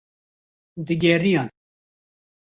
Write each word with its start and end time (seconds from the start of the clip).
digeriyan 0.87 1.49